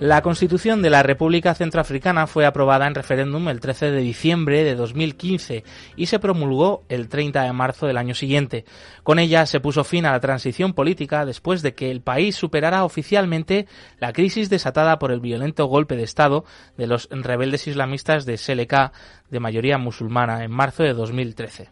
[0.00, 4.76] La Constitución de la República Centroafricana fue aprobada en referéndum el 13 de diciembre de
[4.76, 5.64] 2015
[5.96, 8.64] y se promulgó el 30 de marzo del año siguiente.
[9.02, 12.84] Con ella se puso fin a la transición política después de que el país superara
[12.84, 13.66] oficialmente
[13.98, 16.44] la crisis desatada por el violento golpe de Estado
[16.76, 18.92] de los rebeldes islamistas de Seleka
[19.30, 21.68] de mayoría musulmana en marzo de 2013.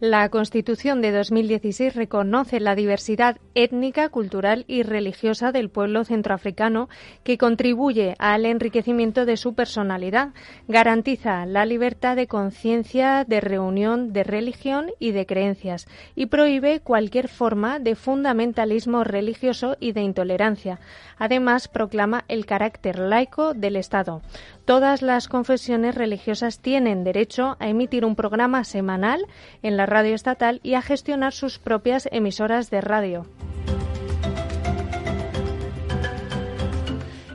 [0.00, 6.90] La Constitución de 2016 reconoce la diversidad étnica, cultural y religiosa del pueblo centroafricano
[7.22, 10.34] que contribuye al enriquecimiento de su personalidad,
[10.68, 17.28] garantiza la libertad de conciencia, de reunión, de religión y de creencias y prohíbe cualquier
[17.28, 20.80] forma de fundamentalismo religioso y de intolerancia.
[21.16, 24.20] Además, proclama el carácter laico del Estado.
[24.66, 29.26] Todas las confesiones religiosas tienen derecho a emitir un programa semanal
[29.62, 33.26] en la radio estatal y a gestionar sus propias emisoras de radio.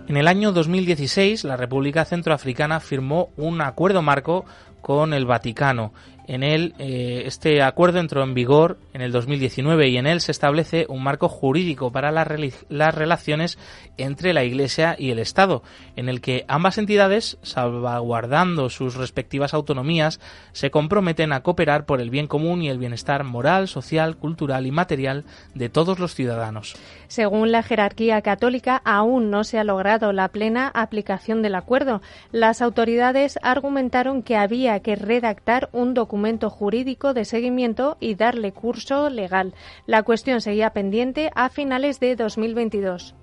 [0.08, 4.45] En el año 2016, la República Centroafricana firmó un acuerdo marco
[4.82, 5.93] con el Vaticano
[6.29, 10.31] en él, eh, este acuerdo entró en vigor en el 2019 y en él se
[10.31, 12.27] establece un marco jurídico para las,
[12.69, 13.57] las relaciones
[13.97, 15.63] entre la Iglesia y el Estado,
[15.95, 20.19] en el que ambas entidades, salvaguardando sus respectivas autonomías,
[20.51, 24.71] se comprometen a cooperar por el bien común y el bienestar moral, social, cultural y
[24.71, 26.75] material de todos los ciudadanos.
[27.07, 32.03] Según la jerarquía católica, aún no se ha logrado la plena aplicación del acuerdo.
[32.31, 36.18] Las autoridades argumentaron que había que redactar un documento
[36.49, 39.53] jurídico de seguimiento y darle curso legal.
[39.86, 43.15] La cuestión seguía pendiente a finales de 2022.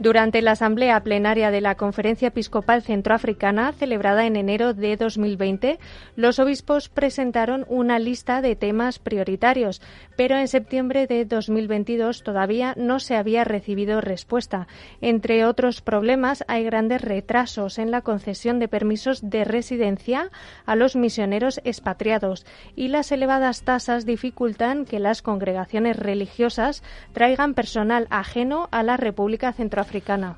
[0.00, 5.80] Durante la asamblea plenaria de la Conferencia Episcopal Centroafricana, celebrada en enero de 2020,
[6.14, 9.82] los obispos presentaron una lista de temas prioritarios,
[10.16, 14.68] pero en septiembre de 2022 todavía no se había recibido respuesta.
[15.00, 20.30] Entre otros problemas, hay grandes retrasos en la concesión de permisos de residencia
[20.64, 28.06] a los misioneros expatriados y las elevadas tasas dificultan que las congregaciones religiosas traigan personal
[28.10, 29.87] ajeno a la República Centroafricana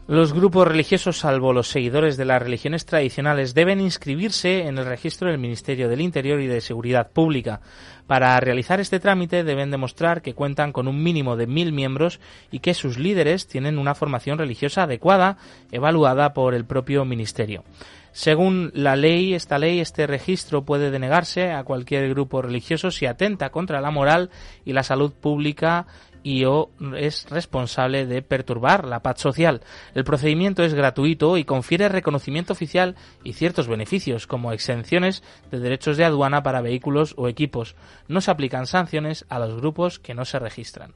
[0.07, 5.29] los grupos religiosos, salvo los seguidores de las religiones tradicionales, deben inscribirse en el registro
[5.29, 7.61] del Ministerio del Interior y de Seguridad Pública.
[8.07, 12.59] Para realizar este trámite deben demostrar que cuentan con un mínimo de mil miembros y
[12.59, 15.39] que sus líderes tienen una formación religiosa adecuada,
[15.71, 17.65] evaluada por el propio Ministerio.
[18.13, 23.51] Según la ley, esta ley, este registro puede denegarse a cualquier grupo religioso si atenta
[23.51, 24.31] contra la moral
[24.65, 25.87] y la salud pública
[26.23, 29.63] y o es responsable de perturbar la paz social.
[29.95, 35.97] El procedimiento es gratuito y confiere reconocimiento oficial y ciertos beneficios, como exenciones de derechos
[35.97, 37.75] de aduana para vehículos o equipos.
[38.09, 40.93] No se aplican sanciones a los grupos que no se registran.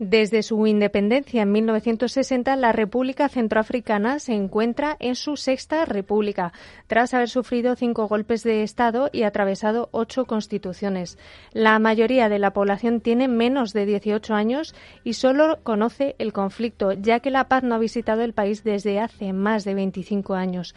[0.00, 6.52] Desde su independencia en 1960, la República Centroafricana se encuentra en su sexta república,
[6.86, 11.18] tras haber sufrido cinco golpes de Estado y atravesado ocho constituciones.
[11.52, 16.92] La mayoría de la población tiene menos de 18 años y solo conoce el conflicto,
[16.92, 20.76] ya que la paz no ha visitado el país desde hace más de 25 años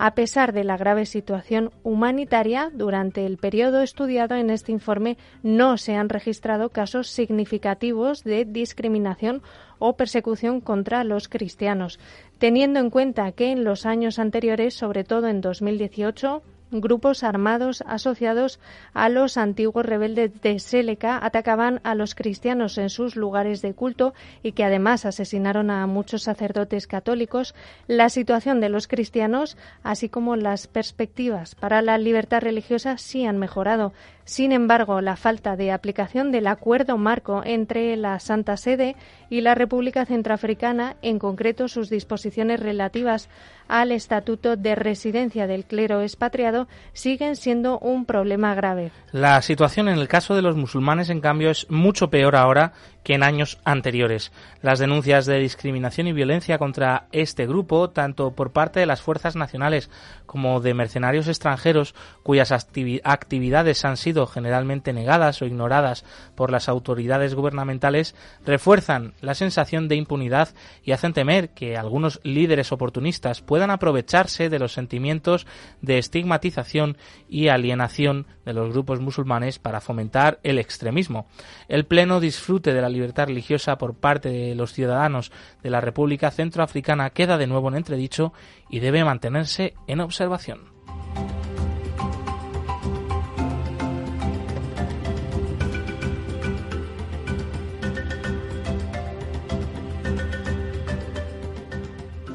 [0.00, 5.76] a pesar de la grave situación humanitaria, durante el periodo estudiado en este informe no
[5.76, 9.42] se han registrado casos significativos de discriminación
[9.80, 11.98] o persecución contra los cristianos,
[12.38, 18.60] teniendo en cuenta que en los años anteriores, sobre todo en 2018, grupos armados asociados
[18.94, 24.14] a los antiguos rebeldes de Séleca atacaban a los cristianos en sus lugares de culto
[24.42, 27.54] y que además asesinaron a muchos sacerdotes católicos,
[27.86, 33.38] la situación de los cristianos, así como las perspectivas para la libertad religiosa, sí han
[33.38, 33.92] mejorado.
[34.28, 38.94] Sin embargo, la falta de aplicación del acuerdo marco entre la Santa Sede
[39.30, 43.30] y la República Centroafricana, en concreto sus disposiciones relativas
[43.68, 48.92] al estatuto de residencia del clero expatriado, siguen siendo un problema grave.
[49.12, 52.74] La situación en el caso de los musulmanes, en cambio, es mucho peor ahora
[53.04, 54.30] que en años anteriores.
[54.60, 59.36] Las denuncias de discriminación y violencia contra este grupo, tanto por parte de las fuerzas
[59.36, 59.88] nacionales
[60.28, 66.04] como de mercenarios extranjeros, cuyas actividades han sido generalmente negadas o ignoradas
[66.36, 68.14] por las autoridades gubernamentales,
[68.46, 70.50] refuerzan la sensación de impunidad
[70.84, 75.46] y hacen temer que algunos líderes oportunistas puedan aprovecharse de los sentimientos
[75.80, 76.98] de estigmatización
[77.28, 81.26] y alienación de los grupos musulmanes para fomentar el extremismo.
[81.68, 85.30] El pleno disfrute de la libertad religiosa por parte de los ciudadanos
[85.62, 88.32] de la República Centroafricana queda de nuevo en entredicho
[88.70, 90.77] y debe mantenerse en observación.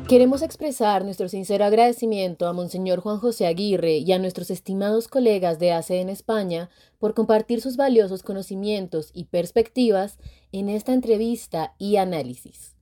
[0.07, 5.59] Queremos expresar nuestro sincero agradecimiento a Monseñor Juan José Aguirre y a nuestros estimados colegas
[5.59, 10.19] de ACE en España por compartir sus valiosos conocimientos y perspectivas
[10.51, 12.75] en esta entrevista y análisis.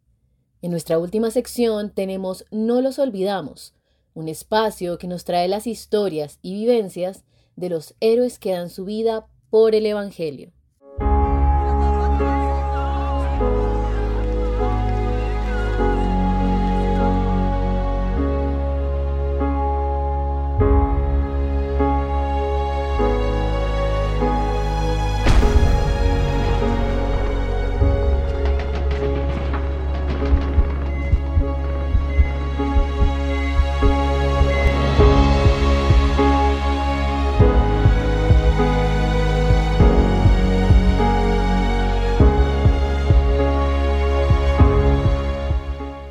[0.64, 3.76] En nuestra última sección tenemos No los olvidamos,
[4.16, 7.24] un espacio que nos trae las historias y vivencias
[7.56, 10.52] de los héroes que dan su vida por el Evangelio.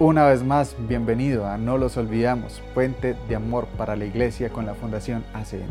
[0.01, 4.65] Una vez más, bienvenido a No los olvidamos, puente de amor para la iglesia con
[4.65, 5.69] la Fundación ACN.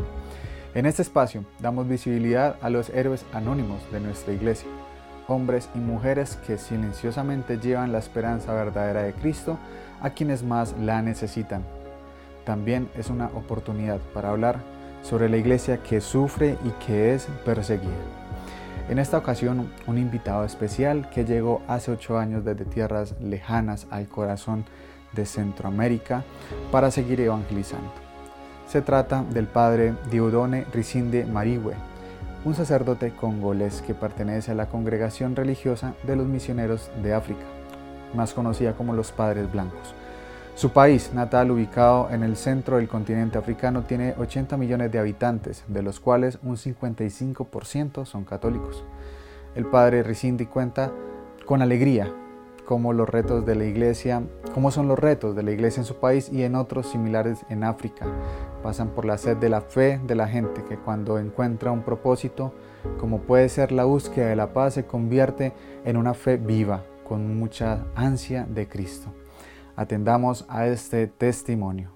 [0.72, 4.68] En este espacio damos visibilidad a los héroes anónimos de nuestra iglesia,
[5.26, 9.58] hombres y mujeres que silenciosamente llevan la esperanza verdadera de Cristo
[10.00, 11.64] a quienes más la necesitan.
[12.44, 14.60] También es una oportunidad para hablar
[15.02, 18.29] sobre la iglesia que sufre y que es perseguida.
[18.90, 24.08] En esta ocasión, un invitado especial que llegó hace ocho años desde tierras lejanas al
[24.08, 24.64] corazón
[25.12, 26.24] de Centroamérica
[26.72, 27.92] para seguir evangelizando.
[28.66, 31.74] Se trata del padre Diodone Ricinde Marihue,
[32.44, 37.44] un sacerdote congolés que pertenece a la congregación religiosa de los misioneros de África,
[38.16, 39.94] más conocida como los Padres Blancos.
[40.60, 45.64] Su país natal, ubicado en el centro del continente africano, tiene 80 millones de habitantes,
[45.68, 48.84] de los cuales un 55% son católicos.
[49.54, 50.92] El padre Ricindi cuenta
[51.46, 52.12] con alegría
[52.66, 55.96] cómo los retos de la iglesia, cómo son los retos de la iglesia en su
[55.96, 58.04] país y en otros similares en África.
[58.62, 62.52] Pasan por la sed de la fe de la gente que cuando encuentra un propósito,
[62.98, 65.54] como puede ser la búsqueda de la paz, se convierte
[65.86, 69.10] en una fe viva, con mucha ansia de Cristo.
[69.80, 71.90] Atendamos a este testimonio.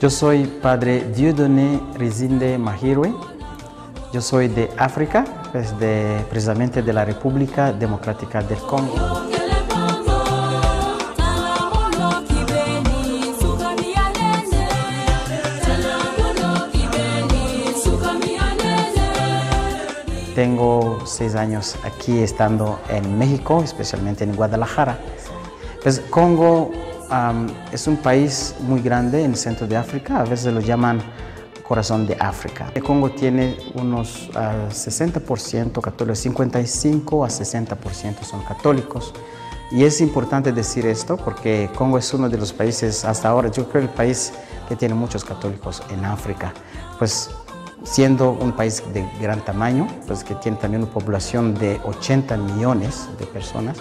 [0.00, 3.12] Yo soy padre Dieudonné Rizinde Mahirwe.
[4.12, 9.31] Yo soy de África, pues de, precisamente de la República Democrática del Congo.
[20.42, 24.98] Tengo seis años aquí estando en México, especialmente en Guadalajara.
[25.84, 26.72] Pues Congo
[27.70, 31.00] es un país muy grande en el centro de África, a veces lo llaman
[31.62, 32.72] corazón de África.
[32.74, 39.14] El Congo tiene unos 60% católicos, 55 a 60% son católicos.
[39.70, 43.68] Y es importante decir esto porque Congo es uno de los países, hasta ahora, yo
[43.68, 44.32] creo el país
[44.68, 46.52] que tiene muchos católicos en África.
[46.98, 47.30] Pues
[47.84, 53.08] siendo un país de gran tamaño, pues que tiene también una población de 80 millones
[53.18, 53.78] de personas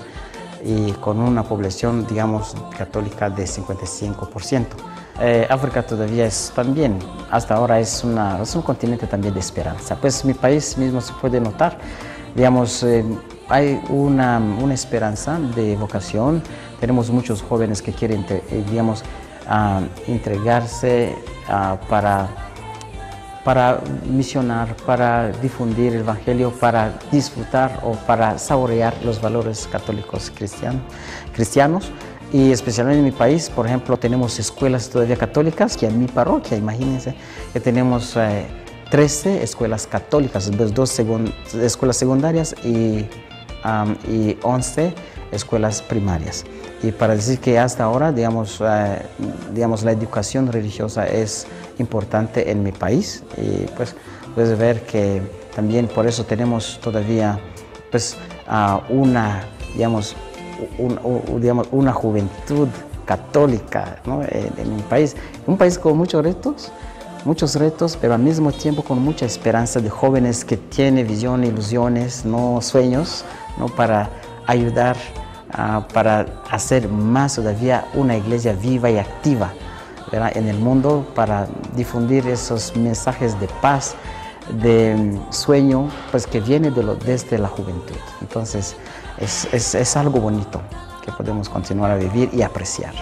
[0.64, 4.66] y con una población, digamos, católica de 55%.
[5.20, 6.98] Eh, África todavía es también,
[7.30, 9.96] hasta ahora es, una, es un continente también de esperanza.
[9.96, 11.78] Pues mi país mismo se puede notar,
[12.36, 13.04] digamos, eh,
[13.50, 16.42] hay una, una, esperanza de vocación,
[16.80, 19.04] tenemos muchos jóvenes que quieren, eh, digamos,
[19.48, 21.16] uh, entregarse
[21.50, 22.51] uh, para
[23.44, 31.92] para misionar, para difundir el Evangelio, para disfrutar o para saborear los valores católicos cristianos.
[32.34, 36.58] Y especialmente en mi país, por ejemplo, tenemos escuelas todavía católicas, que en mi parroquia,
[36.58, 37.14] imagínense,
[37.52, 38.18] que tenemos
[38.90, 40.98] 13 eh, escuelas católicas, dos
[41.54, 43.06] escuelas secundarias y,
[44.08, 44.94] y 11
[45.32, 46.46] escuelas primarias.
[46.84, 49.02] Y para decir que hasta ahora, digamos, eh,
[49.54, 51.48] digamos, la educación religiosa es
[51.80, 53.96] importante en mi país y pues
[54.36, 55.22] puedes ver que
[55.56, 57.40] también por eso tenemos todavía
[57.92, 58.18] pues
[58.90, 59.44] una,
[59.76, 60.16] digamos,
[61.40, 62.68] digamos, una juventud
[63.06, 65.16] católica en, mi país.
[65.46, 66.72] Un país con muchos retos,
[67.26, 72.26] muchos retos, pero al mismo tiempo con mucha esperanza de jóvenes que tienen visión, ilusiones,
[72.26, 73.26] no sueños,
[73.58, 73.68] ¿no?
[73.68, 74.10] para
[74.48, 74.96] ayudar
[75.54, 79.52] Ah, para hacer más todavía una iglesia viva y activa
[80.12, 83.96] en el mundo, para difundir esos mensajes de paz,
[84.62, 86.72] de mm, sueño, pues que viene
[87.06, 87.96] desde la juventud.
[88.20, 88.76] Entonces
[89.18, 90.62] es, es, es algo bonito
[91.04, 92.94] que podemos continuar a vivir y apreciar.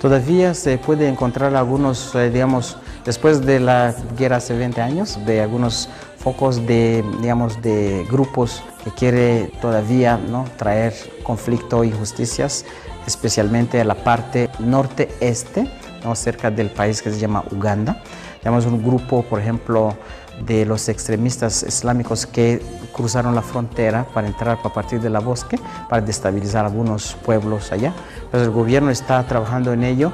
[0.00, 5.40] Todavía se puede encontrar algunos, eh, digamos, después de la guerra hace 20 años, de
[5.40, 5.88] algunos
[6.18, 10.44] focos de, digamos, de grupos que quiere todavía ¿no?
[10.56, 12.64] traer conflicto e injusticias,
[13.06, 15.68] especialmente a la parte norte-este,
[16.04, 16.14] ¿no?
[16.14, 18.02] cerca del país que se llama Uganda.
[18.40, 19.96] Tenemos un grupo, por ejemplo,
[20.44, 22.60] de los extremistas islámicos que
[22.92, 27.92] cruzaron la frontera para entrar a partir de la bosque, para destabilizar algunos pueblos allá.
[28.16, 30.12] Entonces el gobierno está trabajando en ello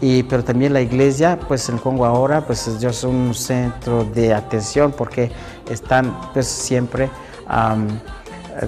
[0.00, 4.92] y, pero también la iglesia, pues en Congo ahora, pues es un centro de atención
[4.92, 5.30] porque
[5.68, 7.10] están pues siempre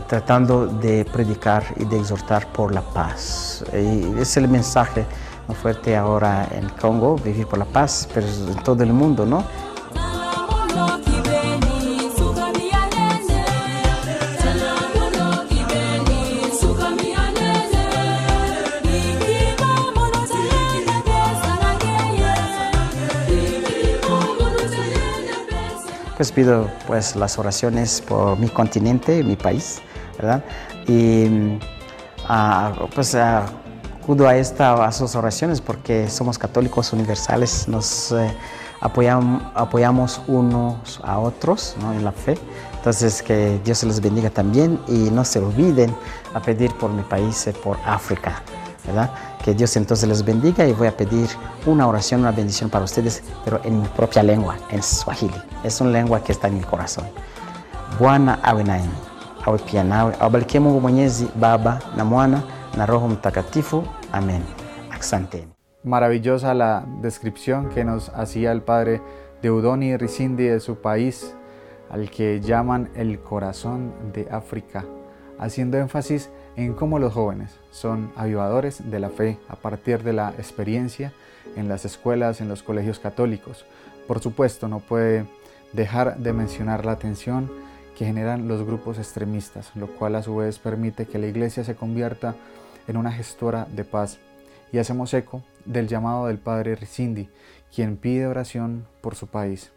[0.08, 3.64] tratando de predicar y de exhortar por la paz.
[3.72, 5.04] Y es el mensaje
[5.54, 9.44] fuerte ahora en Congo, vivir por la paz, pero en todo el mundo, ¿no?
[26.20, 29.80] Pues pido pues las oraciones por mi continente, mi país,
[30.18, 30.44] ¿verdad?
[30.86, 31.58] Y
[32.28, 38.30] ah, pues acudo a, esta, a sus oraciones porque somos católicos universales, nos eh,
[38.82, 41.94] apoyamos, unos a otros ¿no?
[41.94, 42.36] en la fe.
[42.74, 45.96] Entonces que Dios les bendiga también y no se olviden
[46.34, 48.42] a pedir por mi país, eh, por África.
[49.44, 51.28] Que Dios entonces les bendiga y voy a pedir
[51.66, 55.40] una oración, una bendición para ustedes, pero en mi propia lengua, en Swahili.
[55.64, 57.06] Es una lengua que está en mi corazón.
[57.98, 58.90] Bwana awe nanyi,
[59.44, 62.42] awe pia nawe, awabarikie Mungu Mwenyezi, Baba na Mwana
[62.76, 63.82] na Roho Mtakatifu.
[64.12, 64.42] Amén.
[64.90, 65.48] Asante.
[65.84, 69.00] Maravillosa la descripción que nos hacía el padre
[69.40, 71.34] Deudoni Risindi de su país,
[71.90, 74.84] al que llaman el corazón de África,
[75.38, 80.30] haciendo énfasis en cómo los jóvenes son avivadores de la fe a partir de la
[80.30, 81.12] experiencia
[81.56, 83.64] en las escuelas, en los colegios católicos.
[84.06, 85.26] Por supuesto, no puede
[85.72, 87.50] dejar de mencionar la atención
[87.96, 91.76] que generan los grupos extremistas, lo cual a su vez permite que la iglesia se
[91.76, 92.34] convierta
[92.88, 94.18] en una gestora de paz.
[94.72, 97.28] Y hacemos eco del llamado del padre Rizindi,
[97.74, 99.70] quien pide oración por su país,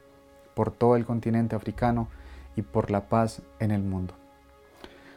[0.55, 2.07] por todo el continente africano
[2.55, 4.13] y por la paz en el mundo.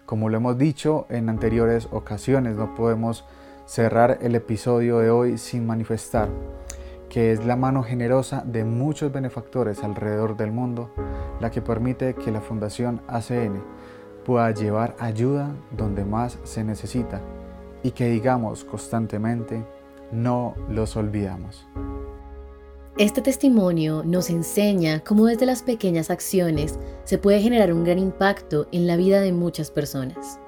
[0.07, 3.25] Como lo hemos dicho en anteriores ocasiones, no podemos
[3.67, 6.29] cerrar el episodio de hoy sin manifestar
[7.09, 10.91] que es la mano generosa de muchos benefactores alrededor del mundo
[11.41, 13.63] la que permite que la Fundación ACN
[14.25, 17.21] pueda llevar ayuda donde más se necesita
[17.83, 19.65] y que digamos constantemente,
[20.11, 21.67] no los olvidamos.
[22.99, 28.69] Este testimonio nos enseña cómo desde las pequeñas acciones se puede generar un gran impacto
[28.73, 30.41] en la vida de muchas personas.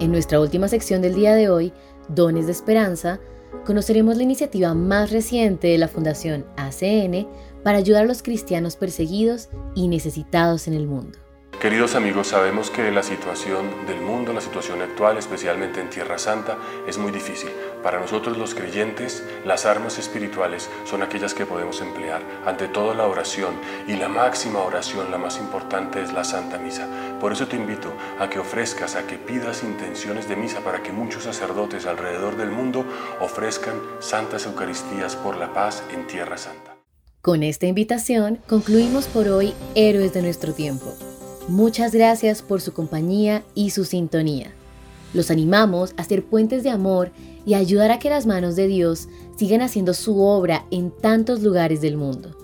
[0.00, 1.72] En nuestra última sección del día de hoy,
[2.08, 3.20] Dones de Esperanza,
[3.64, 7.28] conoceremos la iniciativa más reciente de la Fundación ACN
[7.62, 11.23] para ayudar a los cristianos perseguidos y necesitados en el mundo.
[11.60, 16.58] Queridos amigos, sabemos que la situación del mundo, la situación actual, especialmente en Tierra Santa,
[16.86, 17.50] es muy difícil.
[17.82, 22.20] Para nosotros los creyentes, las armas espirituales son aquellas que podemos emplear.
[22.44, 23.54] Ante todo la oración
[23.88, 26.86] y la máxima oración, la más importante es la Santa Misa.
[27.18, 30.92] Por eso te invito a que ofrezcas, a que pidas intenciones de misa para que
[30.92, 32.84] muchos sacerdotes alrededor del mundo
[33.20, 36.76] ofrezcan santas Eucaristías por la paz en Tierra Santa.
[37.22, 40.94] Con esta invitación concluimos por hoy Héroes de nuestro tiempo.
[41.48, 44.54] Muchas gracias por su compañía y su sintonía.
[45.12, 47.10] Los animamos a ser puentes de amor
[47.44, 51.82] y ayudar a que las manos de Dios sigan haciendo su obra en tantos lugares
[51.82, 52.34] del mundo.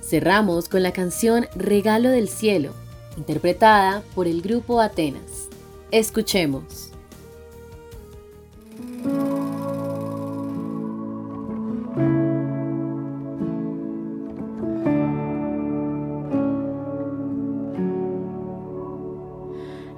[0.03, 2.73] Cerramos con la canción Regalo del Cielo,
[3.17, 5.49] interpretada por el grupo Atenas.
[5.91, 6.93] Escuchemos.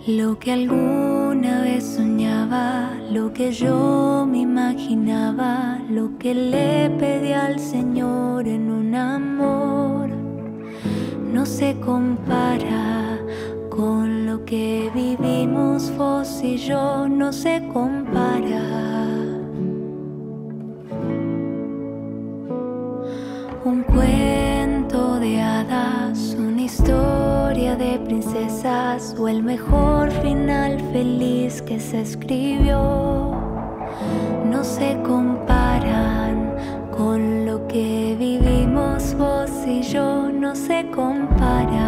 [0.07, 0.53] Lo que
[1.39, 8.69] alguna vez soñaba, lo que yo me imaginaba, lo que le pedí al Señor en
[8.69, 10.09] un amor,
[11.33, 13.21] no se compara
[13.71, 18.65] con lo que vivimos vos y yo, no se compara.
[23.65, 32.03] Un cuento de hadas, una historia de princesas o el mejor final feliz que se
[32.03, 33.33] escribió.
[34.45, 36.55] No se comparan
[36.95, 41.88] con lo que vivimos vos y yo, no se comparan.